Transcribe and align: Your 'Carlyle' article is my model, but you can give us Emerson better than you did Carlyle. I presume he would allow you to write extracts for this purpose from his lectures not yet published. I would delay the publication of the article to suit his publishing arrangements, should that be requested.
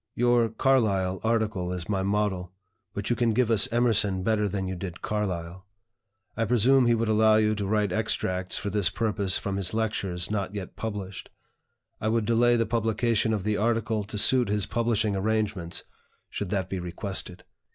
Your 0.15 0.49
'Carlyle' 0.49 1.19
article 1.23 1.71
is 1.71 1.87
my 1.87 2.01
model, 2.01 2.51
but 2.95 3.11
you 3.11 3.15
can 3.15 3.33
give 3.35 3.51
us 3.51 3.71
Emerson 3.71 4.23
better 4.23 4.49
than 4.49 4.65
you 4.67 4.75
did 4.75 5.03
Carlyle. 5.03 5.67
I 6.35 6.45
presume 6.45 6.87
he 6.87 6.95
would 6.95 7.07
allow 7.07 7.35
you 7.35 7.53
to 7.53 7.67
write 7.67 7.91
extracts 7.91 8.57
for 8.57 8.71
this 8.71 8.89
purpose 8.89 9.37
from 9.37 9.57
his 9.57 9.75
lectures 9.75 10.31
not 10.31 10.55
yet 10.55 10.75
published. 10.75 11.29
I 11.99 12.07
would 12.07 12.25
delay 12.25 12.55
the 12.55 12.65
publication 12.65 13.31
of 13.31 13.43
the 13.43 13.57
article 13.57 14.03
to 14.05 14.17
suit 14.17 14.49
his 14.49 14.65
publishing 14.65 15.15
arrangements, 15.15 15.83
should 16.31 16.49
that 16.49 16.67
be 16.67 16.79
requested. 16.79 17.43